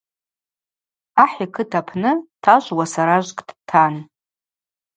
Ахӏ 1.23 1.37
йкыт 1.45 1.71
апны 1.79 2.11
тажв 2.43 2.69
уасаражвкӏ 2.77 3.45
дтан. 3.57 3.95